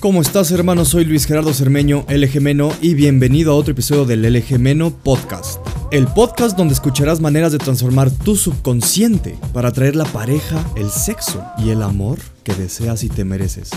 [0.00, 0.84] ¿Cómo estás hermano?
[0.84, 5.58] Soy Luis Gerardo Cermeño, LG Meno, y bienvenido a otro episodio del LG Meno Podcast.
[5.90, 11.44] El podcast donde escucharás maneras de transformar tu subconsciente para atraer la pareja, el sexo
[11.58, 13.70] y el amor que deseas y te mereces.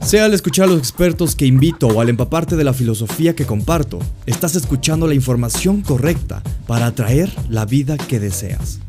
[0.00, 3.44] Sea al escuchar a los expertos que invito o al empaparte de la filosofía que
[3.44, 8.80] comparto, estás escuchando la información correcta para atraer la vida que deseas.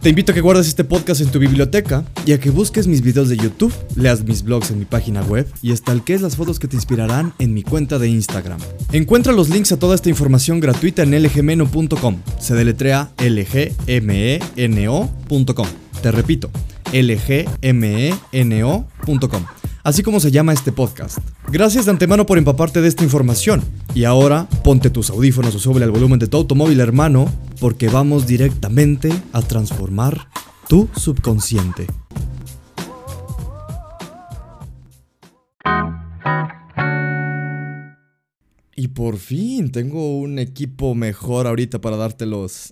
[0.00, 3.02] Te invito a que guardes este podcast en tu biblioteca y a que busques mis
[3.02, 6.68] videos de YouTube, leas mis blogs en mi página web y estalques las fotos que
[6.68, 8.60] te inspirarán en mi cuenta de Instagram.
[8.92, 12.22] Encuentra los links a toda esta información gratuita en lgmeno.com.
[12.38, 13.66] Se deletrea lgmeno.com.
[16.00, 16.48] Te repito,
[16.92, 17.98] lgmeno.com
[19.88, 21.18] así como se llama este podcast.
[21.50, 23.64] Gracias de antemano por empaparte de esta información.
[23.94, 28.26] Y ahora ponte tus audífonos o sube al volumen de tu automóvil hermano, porque vamos
[28.26, 30.28] directamente a transformar
[30.68, 31.86] tu subconsciente.
[38.76, 42.26] Y por fin tengo un equipo mejor ahorita para darte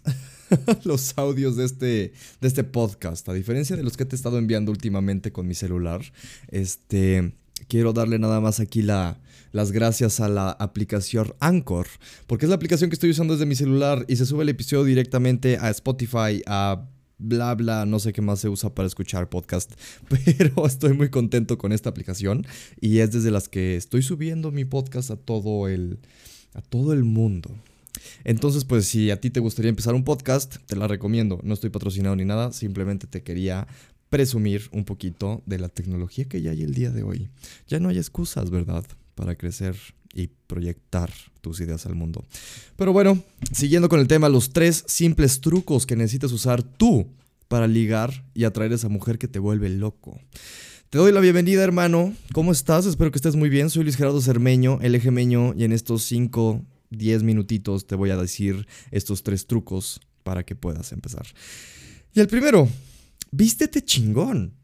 [0.84, 3.28] los, audios de este, de este podcast.
[3.28, 6.02] A diferencia de los que te he estado enviando últimamente con mi celular,
[6.48, 7.34] este,
[7.69, 9.20] quiero darle nada más aquí la,
[9.52, 11.86] las gracias a la aplicación Anchor,
[12.27, 14.84] porque es la aplicación que estoy usando desde mi celular y se sube el episodio
[14.84, 19.72] directamente a Spotify, a bla bla, no sé qué más se usa para escuchar podcast,
[20.08, 22.47] pero estoy muy contento con esta aplicación
[22.80, 25.98] y es desde las que estoy subiendo mi podcast a todo el
[26.55, 27.50] a todo el mundo.
[28.25, 31.41] Entonces, pues si a ti te gustaría empezar un podcast, te la recomiendo.
[31.42, 33.66] No estoy patrocinado ni nada, simplemente te quería
[34.08, 37.28] presumir un poquito de la tecnología que ya hay el día de hoy.
[37.69, 38.84] Ya no hay excusas, ¿verdad?
[39.14, 39.77] Para crecer
[40.14, 42.24] y proyectar tus ideas al mundo.
[42.77, 47.08] Pero bueno, siguiendo con el tema, los tres simples trucos que necesitas usar tú
[47.48, 50.19] para ligar y atraer a esa mujer que te vuelve loco.
[50.91, 52.14] Te doy la bienvenida, hermano.
[52.33, 52.86] ¿Cómo estás?
[52.86, 53.70] Espero que estés muy bien.
[53.70, 58.17] Soy Luis Gerardo Cermeño, el ejemeño, y en estos cinco 10 minutitos te voy a
[58.17, 61.27] decir estos tres trucos para que puedas empezar.
[62.13, 62.69] Y el primero,
[63.30, 64.55] vístete chingón.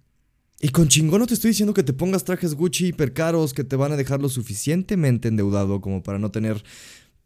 [0.60, 3.64] Y con chingón no te estoy diciendo que te pongas trajes Gucci hiper caros que
[3.64, 6.62] te van a dejar lo suficientemente endeudado como para no tener,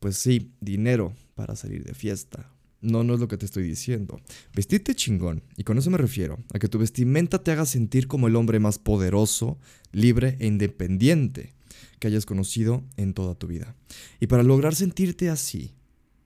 [0.01, 2.51] pues sí, dinero para salir de fiesta.
[2.81, 4.21] No, no es lo que te estoy diciendo.
[4.55, 8.28] Vestirte chingón, y con eso me refiero a que tu vestimenta te haga sentir como
[8.28, 9.59] el hombre más poderoso,
[9.93, 11.56] libre e independiente
[11.99, 13.75] que hayas conocido en toda tu vida.
[14.21, 15.75] Y para lograr sentirte así,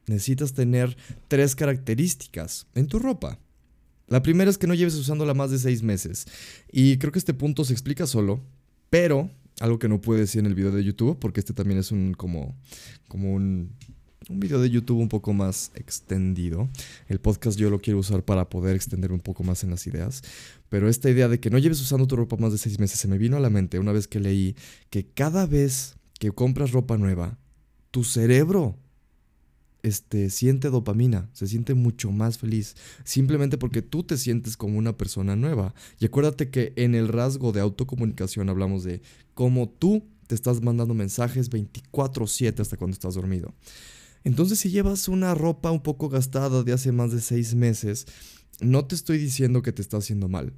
[0.06, 0.96] necesitas tener
[1.28, 3.38] tres características en tu ropa.
[4.06, 6.26] La primera es que no lleves usándola más de seis meses.
[6.72, 8.40] Y creo que este punto se explica solo,
[8.90, 11.92] pero algo que no pude decir en el video de YouTube, porque este también es
[11.92, 12.56] un como,
[13.08, 13.76] como un
[14.30, 16.68] un video de YouTube un poco más extendido.
[17.08, 20.22] El podcast yo lo quiero usar para poder extender un poco más en las ideas.
[20.68, 23.08] Pero esta idea de que no lleves usando tu ropa más de seis meses se
[23.08, 24.54] me vino a la mente una vez que leí
[24.88, 27.38] que cada vez que compras ropa nueva,
[27.90, 28.78] tu cerebro
[29.82, 34.96] este, siente dopamina, se siente mucho más feliz, simplemente porque tú te sientes como una
[34.96, 35.74] persona nueva.
[35.98, 39.02] Y acuérdate que en el rasgo de autocomunicación hablamos de
[39.34, 43.52] cómo tú te estás mandando mensajes 24/7 hasta cuando estás dormido.
[44.24, 48.06] Entonces si llevas una ropa un poco gastada de hace más de seis meses,
[48.60, 50.52] no te estoy diciendo que te está haciendo mal,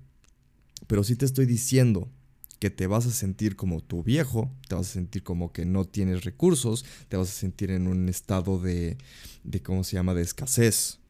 [0.87, 2.11] pero sí te estoy diciendo
[2.59, 5.85] que te vas a sentir como tu viejo, te vas a sentir como que no
[5.85, 8.99] tienes recursos, te vas a sentir en un estado de,
[9.43, 11.02] de ¿cómo se llama?, de escasez.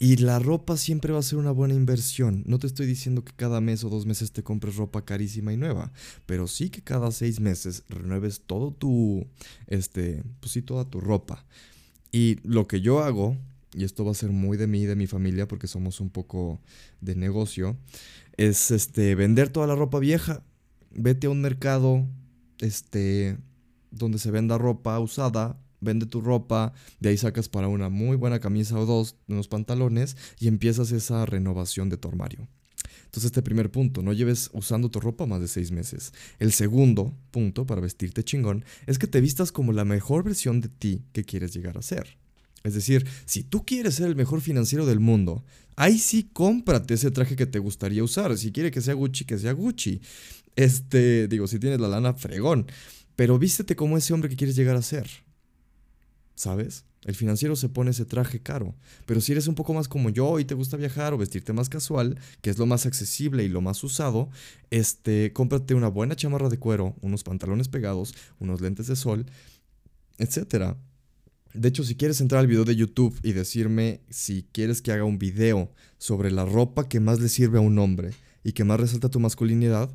[0.00, 2.44] Y la ropa siempre va a ser una buena inversión.
[2.46, 5.56] No te estoy diciendo que cada mes o dos meses te compres ropa carísima y
[5.56, 5.92] nueva,
[6.24, 9.26] pero sí que cada seis meses renueves todo tu,
[9.66, 11.44] este, pues sí, toda tu ropa.
[12.12, 13.36] Y lo que yo hago,
[13.74, 16.10] y esto va a ser muy de mí y de mi familia porque somos un
[16.10, 16.60] poco
[17.00, 17.76] de negocio,
[18.36, 20.44] es este, vender toda la ropa vieja.
[20.92, 22.06] Vete a un mercado,
[22.60, 23.36] este,
[23.90, 28.40] donde se venda ropa usada, vende tu ropa, de ahí sacas para una muy buena
[28.40, 32.48] camisa o dos, unos pantalones y empiezas esa renovación de tu armario.
[33.04, 36.12] Entonces este primer punto, no lleves usando tu ropa más de seis meses.
[36.38, 40.68] El segundo punto para vestirte chingón es que te vistas como la mejor versión de
[40.68, 42.18] ti que quieres llegar a ser.
[42.64, 45.44] Es decir, si tú quieres ser el mejor financiero del mundo,
[45.76, 48.36] ahí sí cómprate ese traje que te gustaría usar.
[48.36, 50.02] Si quiere que sea Gucci, que sea Gucci.
[50.54, 52.66] Este, digo, si tienes la lana, fregón.
[53.16, 55.08] Pero vístete como ese hombre que quieres llegar a ser.
[56.38, 56.84] ¿Sabes?
[57.04, 58.76] El financiero se pone ese traje caro,
[59.06, 61.68] pero si eres un poco más como yo y te gusta viajar o vestirte más
[61.68, 64.30] casual, que es lo más accesible y lo más usado,
[64.70, 69.26] este, cómprate una buena chamarra de cuero, unos pantalones pegados, unos lentes de sol,
[70.18, 70.76] etc.
[71.54, 75.04] De hecho, si quieres entrar al video de YouTube y decirme si quieres que haga
[75.04, 78.12] un video sobre la ropa que más le sirve a un hombre
[78.44, 79.90] y que más resalta tu masculinidad,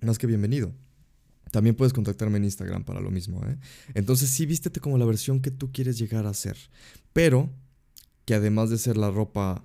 [0.00, 0.72] más que bienvenido.
[1.50, 3.44] También puedes contactarme en Instagram para lo mismo.
[3.46, 3.58] ¿eh?
[3.94, 6.56] Entonces sí vístete como la versión que tú quieres llegar a ser.
[7.12, 7.50] Pero
[8.24, 9.64] que además de ser la ropa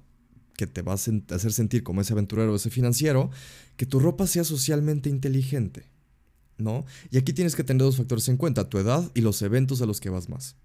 [0.58, 3.30] que te va a hacer sentir como ese aventurero o ese financiero,
[3.76, 5.92] que tu ropa sea socialmente inteligente.
[6.58, 6.86] ¿No?
[7.12, 9.86] Y aquí tienes que tener dos factores en cuenta, tu edad y los eventos a
[9.86, 10.56] los que vas más.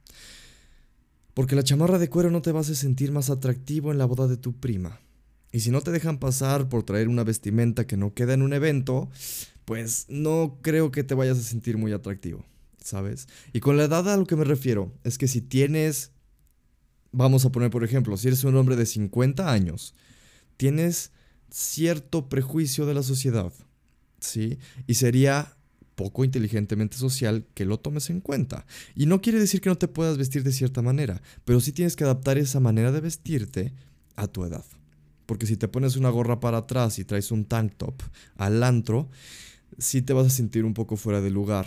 [1.35, 4.29] Porque la chamarra de cuero no te va a sentir más atractivo en la boda
[4.29, 5.01] de tu prima.
[5.53, 8.53] Y si no te dejan pasar por traer una vestimenta que no queda en un
[8.53, 9.11] evento,
[9.71, 12.45] pues no creo que te vayas a sentir muy atractivo,
[12.83, 13.29] ¿sabes?
[13.53, 16.11] Y con la edad a lo que me refiero es que si tienes,
[17.13, 19.95] vamos a poner por ejemplo, si eres un hombre de 50 años,
[20.57, 21.13] tienes
[21.51, 23.53] cierto prejuicio de la sociedad,
[24.19, 24.59] ¿sí?
[24.89, 25.57] Y sería
[25.95, 28.67] poco inteligentemente social que lo tomes en cuenta.
[28.97, 31.95] Y no quiere decir que no te puedas vestir de cierta manera, pero sí tienes
[31.95, 33.73] que adaptar esa manera de vestirte
[34.17, 34.65] a tu edad.
[35.27, 38.03] Porque si te pones una gorra para atrás y traes un tank top
[38.35, 39.09] al antro,
[39.79, 41.67] sí te vas a sentir un poco fuera de lugar.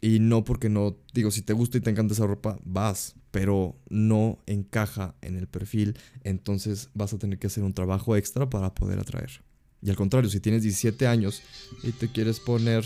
[0.00, 3.76] Y no porque no, digo, si te gusta y te encanta esa ropa, vas, pero
[3.88, 8.74] no encaja en el perfil, entonces vas a tener que hacer un trabajo extra para
[8.74, 9.42] poder atraer.
[9.82, 11.42] Y al contrario, si tienes 17 años
[11.82, 12.84] y te quieres poner...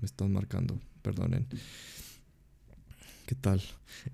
[0.00, 1.46] Me están marcando, perdonen.
[3.26, 3.62] ¿Qué tal?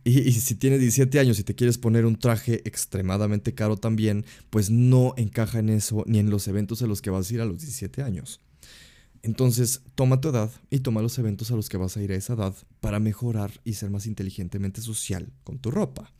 [0.04, 4.70] Y, si tienes 17 años y te quieres poner un traje extremadamente caro también, pues
[4.70, 7.46] no encaja en eso ni en los eventos a los que vas a ir a
[7.46, 8.40] los 17 años.
[9.22, 12.16] Entonces, toma tu edad y toma los eventos a los que vas a ir a
[12.16, 16.12] esa edad para mejorar y ser más inteligentemente social con tu ropa.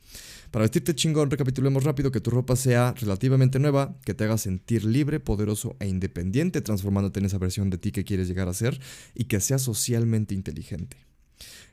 [0.51, 4.83] Para vestirte chingón, recapitulemos rápido que tu ropa sea relativamente nueva, que te haga sentir
[4.83, 8.79] libre, poderoso e independiente, transformándote en esa versión de ti que quieres llegar a ser
[9.15, 10.97] y que sea socialmente inteligente.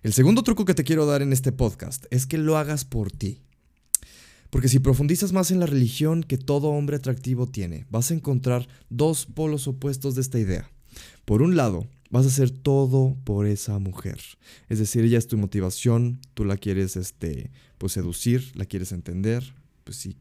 [0.02, 3.11] El segundo truco que te quiero dar en este podcast es que lo hagas por
[3.11, 3.40] ti.
[4.50, 8.69] Porque si profundizas más en la religión que todo hombre atractivo tiene, vas a encontrar
[8.90, 10.70] dos polos opuestos de esta idea.
[11.26, 14.19] Por un lado, vas a hacer todo por esa mujer.
[14.70, 19.55] Es decir, ella es tu motivación, tú la quieres este, pues seducir, la quieres entender,
[19.84, 20.17] pues si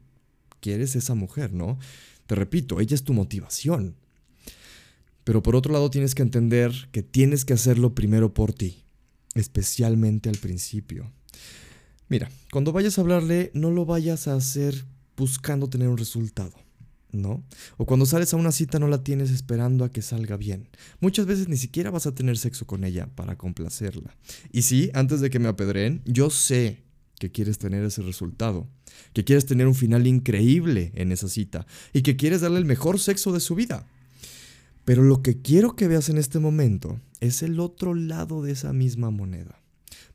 [0.60, 1.78] quieres esa mujer, ¿no?
[2.26, 3.94] Te repito, ella es tu motivación.
[5.24, 8.82] Pero por otro lado tienes que entender que tienes que hacerlo primero por ti
[9.36, 11.12] especialmente al principio.
[12.08, 14.84] Mira, cuando vayas a hablarle, no lo vayas a hacer
[15.16, 16.54] buscando tener un resultado,
[17.12, 17.44] ¿no?
[17.76, 20.68] O cuando sales a una cita no la tienes esperando a que salga bien.
[21.00, 24.16] Muchas veces ni siquiera vas a tener sexo con ella para complacerla.
[24.52, 26.82] Y sí, antes de que me apedreen, yo sé
[27.18, 28.68] que quieres tener ese resultado,
[29.12, 32.98] que quieres tener un final increíble en esa cita y que quieres darle el mejor
[32.98, 33.86] sexo de su vida.
[34.84, 38.72] Pero lo que quiero que veas en este momento es el otro lado de esa
[38.72, 39.60] misma moneda.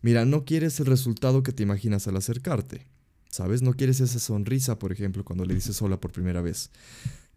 [0.02, 2.88] Mira, no quieres el resultado que te imaginas al acercarte.
[3.32, 3.62] ¿Sabes?
[3.62, 6.70] No quieres esa sonrisa, por ejemplo, cuando le dices hola por primera vez.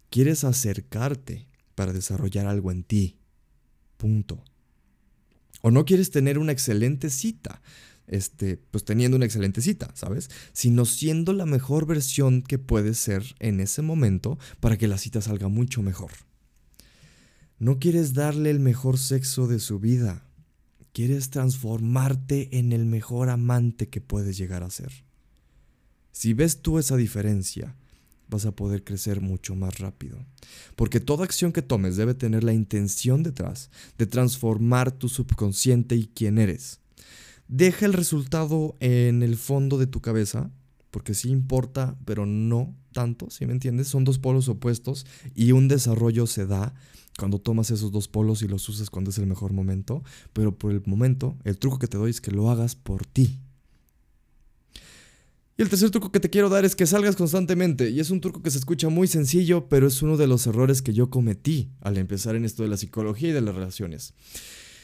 [0.09, 3.17] Quieres acercarte para desarrollar algo en ti.
[3.97, 4.43] Punto.
[5.61, 7.61] O no quieres tener una excelente cita,
[8.07, 10.29] este, pues teniendo una excelente cita, ¿sabes?
[10.51, 15.21] Sino siendo la mejor versión que puedes ser en ese momento para que la cita
[15.21, 16.11] salga mucho mejor.
[17.57, 20.27] No quieres darle el mejor sexo de su vida.
[20.91, 25.05] Quieres transformarte en el mejor amante que puedes llegar a ser.
[26.15, 27.75] Si ves tú esa diferencia,
[28.29, 30.17] vas a poder crecer mucho más rápido.
[30.77, 36.07] Porque toda acción que tomes debe tener la intención detrás de transformar tu subconsciente y
[36.07, 36.79] quién eres.
[37.49, 40.51] Deja el resultado en el fondo de tu cabeza,
[40.89, 43.89] porque sí importa, pero no tanto, si me entiendes?
[43.89, 45.05] Son dos polos opuestos
[45.35, 46.75] y un desarrollo se da
[47.19, 50.71] cuando tomas esos dos polos y los usas cuando es el mejor momento, pero por
[50.71, 53.37] el momento el truco que te doy es que lo hagas por ti.
[55.57, 57.89] Y el tercer truco que te quiero dar es que salgas constantemente.
[57.89, 60.81] Y es un truco que se escucha muy sencillo, pero es uno de los errores
[60.81, 64.13] que yo cometí al empezar en esto de la psicología y de las relaciones.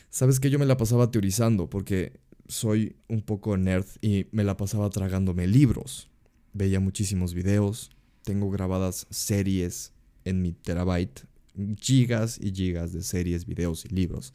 [0.09, 4.55] Sabes que yo me la pasaba teorizando porque soy un poco nerd y me la
[4.55, 6.09] pasaba tragándome libros.
[6.53, 7.91] Veía muchísimos videos,
[8.23, 9.91] tengo grabadas series
[10.23, 11.25] en mi terabyte
[11.79, 14.33] gigas y gigas de series, videos y libros.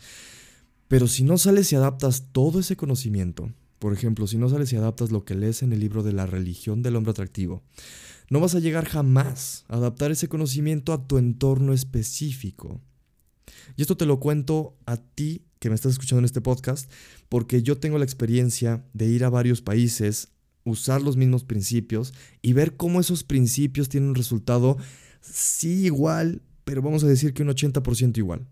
[0.89, 4.77] Pero si no sales y adaptas todo ese conocimiento, por ejemplo, si no sales y
[4.77, 7.63] adaptas lo que lees en el libro de la religión del hombre atractivo,
[8.31, 12.81] no vas a llegar jamás a adaptar ese conocimiento a tu entorno específico.
[13.77, 16.91] Y esto te lo cuento a ti que me estás escuchando en este podcast,
[17.29, 20.29] porque yo tengo la experiencia de ir a varios países,
[20.65, 24.77] usar los mismos principios y ver cómo esos principios tienen un resultado
[25.21, 28.45] sí igual pero vamos a decir que un 80% igual.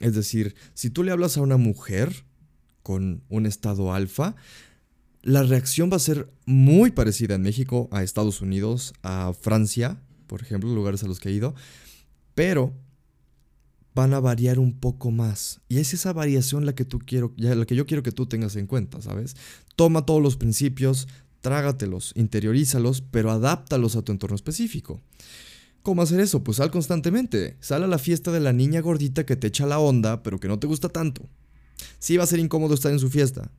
[0.00, 2.24] Es decir, si tú le hablas a una mujer
[2.84, 4.36] con un estado alfa,
[5.22, 10.42] la reacción va a ser muy parecida en México a Estados Unidos, a Francia, por
[10.42, 11.54] ejemplo, lugares a los que he ido,
[12.34, 12.74] pero
[13.94, 15.62] van a variar un poco más.
[15.66, 18.54] Y es esa variación la que tú quiero, la que yo quiero que tú tengas
[18.56, 19.34] en cuenta, ¿sabes?
[19.76, 21.08] Toma todos los principios,
[21.40, 25.00] trágatelos, interiorízalos, pero adáptalos a tu entorno específico.
[25.82, 26.44] ¿Cómo hacer eso?
[26.44, 27.56] Pues sal constantemente.
[27.60, 30.48] Sal a la fiesta de la niña gordita que te echa la onda, pero que
[30.48, 31.28] no te gusta tanto.
[32.04, 33.50] Sí va a ser incómodo estar en su fiesta.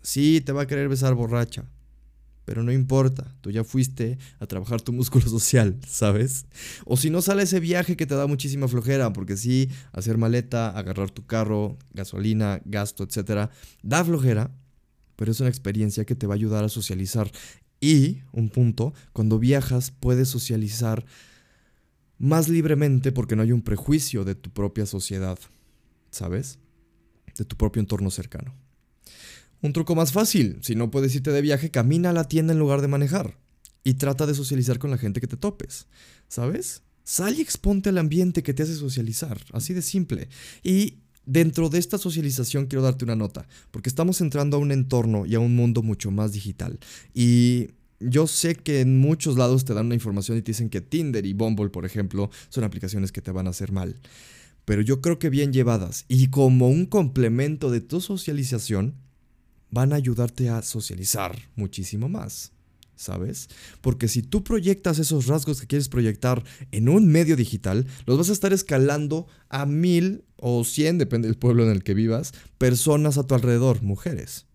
[0.00, 1.68] Sí te va a querer besar borracha.
[2.46, 6.46] Pero no importa, tú ya fuiste a trabajar tu músculo social, ¿sabes?
[6.86, 10.70] O si no sale ese viaje que te da muchísima flojera, porque sí, hacer maleta,
[10.70, 13.50] agarrar tu carro, gasolina, gasto, etcétera,
[13.82, 14.50] da flojera,
[15.16, 17.30] pero es una experiencia que te va a ayudar a socializar.
[17.82, 21.04] Y, un punto, cuando viajas puedes socializar
[22.16, 25.38] más libremente porque no hay un prejuicio de tu propia sociedad,
[26.10, 26.58] ¿sabes?
[27.40, 28.54] De tu propio entorno cercano.
[29.62, 32.58] Un truco más fácil, si no puedes irte de viaje, camina a la tienda en
[32.58, 33.38] lugar de manejar.
[33.82, 35.86] Y trata de socializar con la gente que te topes,
[36.28, 36.82] ¿sabes?
[37.02, 40.28] Sal y exponte al ambiente que te hace socializar, así de simple.
[40.62, 45.24] Y dentro de esta socialización quiero darte una nota, porque estamos entrando a un entorno
[45.24, 46.78] y a un mundo mucho más digital.
[47.14, 47.68] Y
[48.00, 51.24] yo sé que en muchos lados te dan una información y te dicen que Tinder
[51.24, 53.98] y Bumble, por ejemplo, son aplicaciones que te van a hacer mal.
[54.70, 58.94] Pero yo creo que bien llevadas y como un complemento de tu socialización,
[59.68, 62.52] van a ayudarte a socializar muchísimo más.
[62.94, 63.48] ¿Sabes?
[63.80, 68.30] Porque si tú proyectas esos rasgos que quieres proyectar en un medio digital, los vas
[68.30, 73.18] a estar escalando a mil o cien, depende del pueblo en el que vivas, personas
[73.18, 74.46] a tu alrededor, mujeres.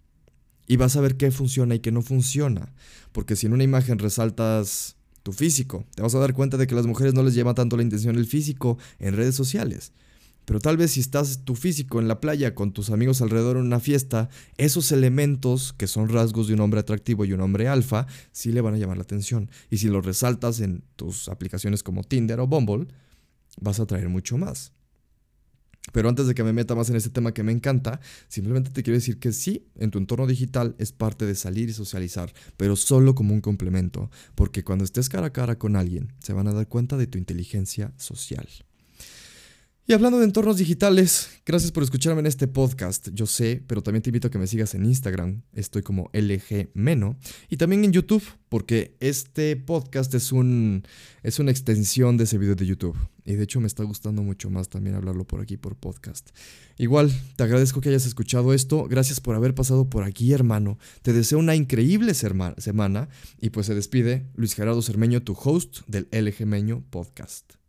[0.65, 2.74] Y vas a ver qué funciona y qué no funciona.
[3.12, 4.95] Porque si en una imagen resaltas
[5.25, 7.55] tu físico, te vas a dar cuenta de que a las mujeres no les llama
[7.55, 9.91] tanto la intención el físico en redes sociales.
[10.46, 13.63] Pero tal vez si estás tu físico en la playa con tus amigos alrededor en
[13.63, 14.29] una fiesta,
[14.60, 18.62] esos elementos que son rasgos de un hombre atractivo y un hombre alfa, sí le
[18.62, 19.50] van a llamar la atención.
[19.72, 22.86] Y si los resaltas en tus aplicaciones como Tinder o Bumble,
[23.60, 24.75] vas a atraer mucho más.
[25.92, 28.84] Pero antes de que me meta más en este tema que me encanta, simplemente te
[28.84, 32.75] quiero decir que sí, en tu entorno digital es parte de salir y socializar, pero
[32.75, 36.54] solo como un complemento, porque cuando estés cara a cara con alguien, se van a
[36.54, 38.48] dar cuenta de tu inteligencia social.
[39.88, 43.10] Y hablando de entornos digitales, gracias por escucharme en este podcast.
[43.13, 45.44] Yo sé, pero también te invito a que me sigas en Instagram.
[45.54, 47.20] Estoy como LG Meno.
[47.50, 50.88] Y también en YouTube, porque este podcast es, un,
[51.22, 52.98] es una extensión de ese video de YouTube.
[53.25, 56.32] Y de hecho me está gustando mucho más también hablarlo por aquí por podcast.
[56.80, 58.88] Igual, te agradezco que hayas escuchado esto.
[58.88, 60.80] Gracias por haber pasado por aquí, hermano.
[61.04, 63.08] Te deseo una increíble semana.
[63.39, 67.64] Y pues se despide Luis Gerardo Cermeño, tu host del LG Meño Podcast.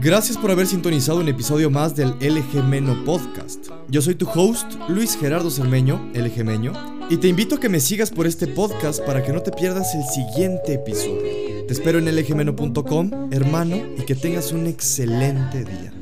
[0.00, 3.68] Gracias por haber sintonizado un episodio más del LG Meno Podcast.
[3.88, 6.72] Yo soy tu host, Luis Gerardo Cermeño, LG Meño,
[7.10, 9.94] y te invito a que me sigas por este podcast para que no te pierdas
[9.94, 11.66] el siguiente episodio.
[11.66, 15.92] Te espero en lgmeno.com, hermano, y que tengas un excelente día.